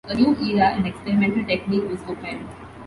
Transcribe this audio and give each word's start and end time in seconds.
A 0.09 0.15
new 0.15 0.35
era 0.37 0.75
in 0.77 0.87
experimental 0.87 1.45
technique 1.45 1.87
was 1.87 2.01
opened. 2.07 2.47